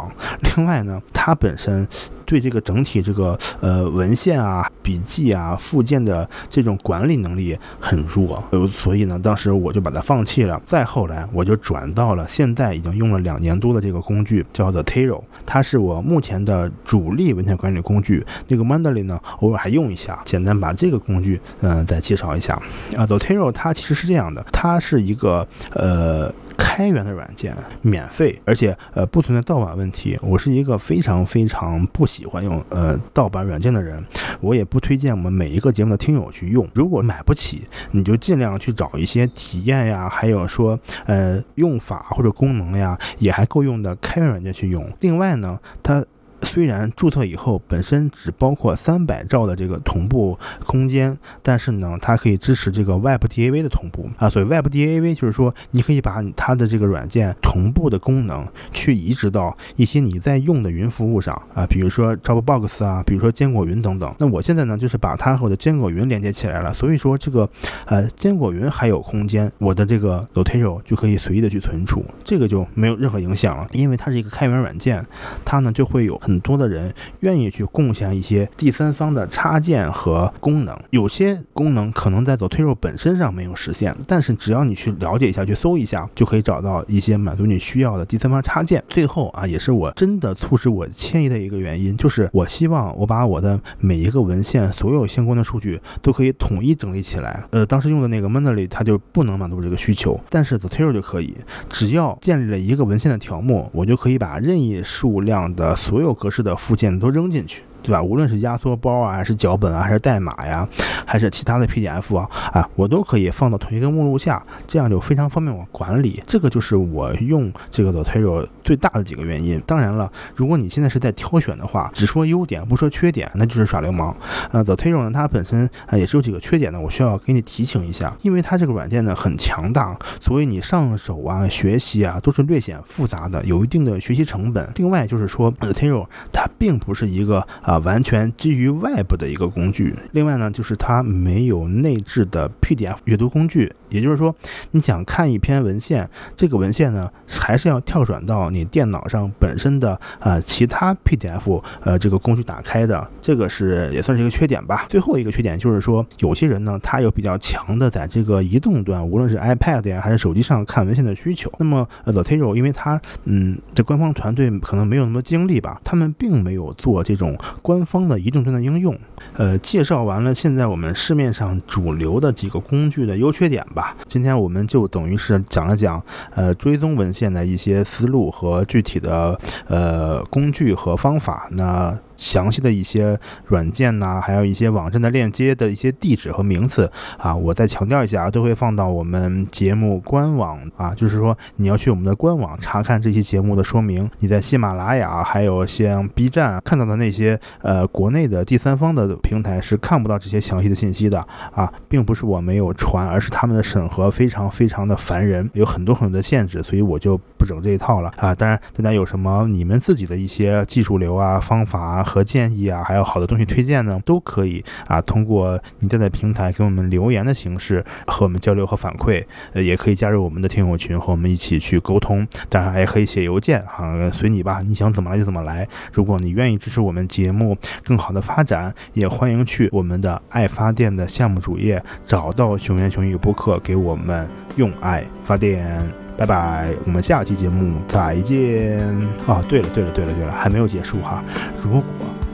[0.56, 1.88] 另外呢，它本身
[2.30, 10.62] 对这个整体这个呃文献啊、笔记啊、附件的这种管理能力很弱，所以呢，当时我就把它放弃了。
[10.64, 18.24] 再后来，我就转到了现在已经用了两年多的这个工具，叫做 Taro，它是我目前的主力文献管理工具。
[18.48, 20.22] 那个 Mandarin 呢，偶尔还用一下。
[20.24, 22.54] 简单把这个工具嗯再介绍一下
[22.96, 26.32] 啊，The Taro 它其实是这样的，它是一个呃。
[26.60, 30.20] 开源的软件，免费，而且呃不存在盗版问题。
[30.22, 34.04] 我是一个非常非常不喜欢用呃盗版软件的人，
[34.42, 36.68] 我也不推荐我们每一个节目的听友去用。
[36.74, 44.86] 如果买不起，你就尽量去找一些体验呀，还有说呃用法或者功能呀也还够用的开源软件去用。
[45.00, 46.06] 另外呢，它。
[46.42, 54.30] 虽然注册以后本身只包括三百兆的这个同步空间，但是呢，它可以支持这个 Web DAV 的同步啊。
[54.30, 64.14] 所以 Web DAV 就是说，你可以把它的这个软件同步的功能去移植到一些你在用的云服务上啊，比如说 Dropbox 啊，比如说坚果云等等。
[64.18, 67.50] 那我现在呢，就是把它和我的坚果云连接起来了，所以说这个
[67.86, 75.06] 呃坚果云还有空间，我的这个 Zotero 就可以随意的去存储，这个就没有任何影响了，因为它是一个开源软件，
[75.44, 80.78] 它呢就会有很多的人愿意去贡献一些第三方的插件和功能。
[80.92, 88.84] 有些功能可能在 Zotero 本身上没有实现，但是只要你去了解一下，去搜一下，就可以找到一些满足你需要的第三方插件。
[88.88, 97.44] 最后啊，也是我真的促使我迁移的一个原因，就是我希望我把我的每一个文献所有相关的数据都可以统一整理起来。
[97.50, 101.34] 呃，当时用的那个 Mendeley 它就不能满足这个需求，但是 Zotero 就可以，
[101.70, 107.64] 只要建立了一个文献的条目，我就可以把任意数量的所有格式的附件都扔进去。
[107.82, 108.02] 对吧？
[108.02, 110.68] 无论是压缩包啊，还是脚本啊，还是代码呀，
[111.06, 116.22] 还是其他的 PDF 啊，啊，我都可以放到同一个目录下，这样就非常方便我管理。
[116.28, 119.62] 这个就是我用这个 Zotero 最大的几个原因。
[119.66, 124.16] 当然了，如果你现在是在挑选的话，只说优点不说缺点，那就是耍流氓。
[124.52, 134.70] 呃，Zotero 呢，它本身啊也是有几个缺点的，我需要给你提醒一下，因为它这个软件呢很强大，所以你上手啊、学习啊都是略显复杂的，有一定的学习成本。
[134.76, 139.94] 另外就是说，Zotero 它并不是一个啊，完全基于外部的一个工具。
[140.14, 143.72] 另外呢，就是它没有内置的 PDF 阅读工具。
[143.90, 144.34] 也就是说，
[144.72, 153.08] 你想看一篇文献，这个文献呢，还是要跳转到你电脑上本身的呃其他 PDF 呃这个工具打开的。
[153.22, 154.86] 这个是也算是一个缺点吧。
[154.90, 161.52] 最后一个缺点就是说，有些人呢，他有比较强的在这个移动端，无论是 iPad 呀还是手机上看文献的需求。
[161.60, 167.38] 那么 Zotero 因为他嗯，这官方团队可能没有那么精力吧，他们并没有做这种。
[167.62, 168.98] 官方的移动端的应用，
[169.36, 173.79] 呃，介绍完了现在我们市面上主流的几个工具的优缺点吧。
[174.08, 176.02] 今天我们就等于是讲了讲，
[176.36, 181.48] 呃，追踪文献的一些思路和具体的呃工具和方法。
[181.52, 194.10] 那详细的一些软件呐，还有一些网站的链接的一些地址和名字啊，我再强调一下啊，都会放到我们节目官网啊，就是说你要去我们的官网查看这期节目的说明。
[194.20, 208.36] 你在喜马拉雅还有像 B 站看到的那些呃国内的第三方的平台是看不到这些详细的信息的啊，并不是我没有传，而是他们的审核非常非常的烦人，有很多很多的限制，所以我就不整这一套了啊。
[208.36, 212.04] 当然，大家有什么你们自己的一些技术流啊方法。
[212.10, 222.28] 和建议啊，还有好的东西推荐呢，都可以啊，通过你在的平台给我们留言的形式和我们交流和反馈，呃，也可以加入我们的听友群和我们一起去沟通。
[222.50, 225.68] 当然，也可以写邮件哈，随你吧，你想怎么来就怎么来。
[225.94, 236.09] 如果你愿意支持我们节目更好的发展，也欢迎去我们的爱发电的项目主页找到熊言熊语播客，给我们用爱发电。
[236.20, 238.86] 拜拜，我们下期节目再见。
[239.26, 241.24] 啊，对了，对了，对了，对了，还没有结束哈。
[241.64, 241.84] 如果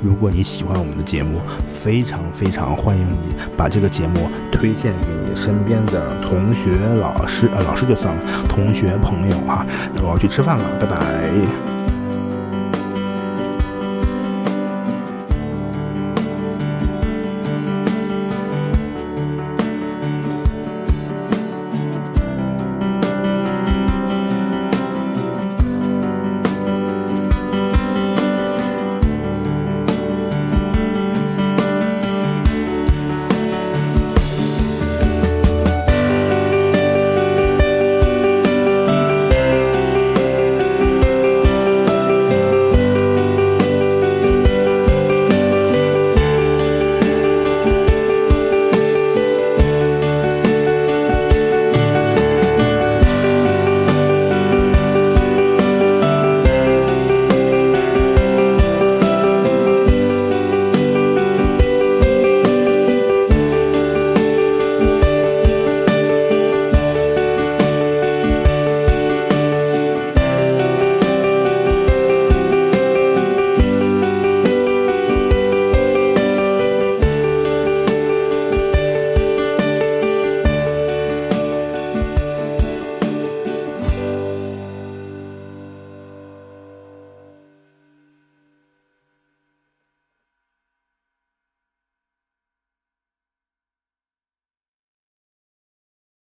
[0.02, 9.64] 如果你喜欢我们的节目，非常非常欢迎你把这个节目推荐给你身边的同学、老师，呃，老师就算了，同学朋友哈。
[10.02, 11.75] 我要去吃饭了，拜拜。